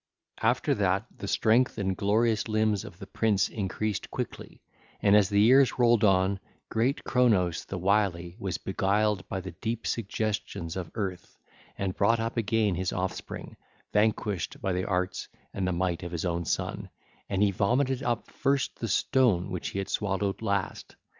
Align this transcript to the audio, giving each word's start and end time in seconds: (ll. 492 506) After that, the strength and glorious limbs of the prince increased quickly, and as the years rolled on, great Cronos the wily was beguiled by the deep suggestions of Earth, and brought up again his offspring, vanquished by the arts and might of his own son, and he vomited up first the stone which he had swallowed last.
(ll. 0.37 0.49
492 0.55 0.79
506) 0.79 1.13
After 1.13 1.13
that, 1.13 1.19
the 1.19 1.27
strength 1.27 1.77
and 1.77 1.95
glorious 1.95 2.47
limbs 2.47 2.83
of 2.85 2.97
the 2.97 3.05
prince 3.05 3.49
increased 3.49 4.09
quickly, 4.09 4.59
and 4.99 5.15
as 5.15 5.29
the 5.29 5.39
years 5.39 5.77
rolled 5.77 6.03
on, 6.03 6.39
great 6.69 7.03
Cronos 7.03 7.65
the 7.65 7.77
wily 7.77 8.35
was 8.39 8.57
beguiled 8.57 9.29
by 9.29 9.41
the 9.41 9.51
deep 9.51 9.85
suggestions 9.85 10.75
of 10.75 10.89
Earth, 10.95 11.37
and 11.77 11.95
brought 11.95 12.19
up 12.19 12.35
again 12.35 12.73
his 12.73 12.91
offspring, 12.91 13.55
vanquished 13.93 14.59
by 14.59 14.73
the 14.73 14.85
arts 14.85 15.27
and 15.53 15.71
might 15.77 16.01
of 16.01 16.13
his 16.13 16.25
own 16.25 16.45
son, 16.45 16.89
and 17.29 17.43
he 17.43 17.51
vomited 17.51 18.01
up 18.01 18.25
first 18.25 18.79
the 18.79 18.87
stone 18.87 19.51
which 19.51 19.67
he 19.69 19.77
had 19.77 19.87
swallowed 19.89 20.41
last. 20.41 20.95